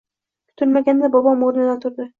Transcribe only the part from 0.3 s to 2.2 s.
Kutilmaganda bobom o`rnidan turdi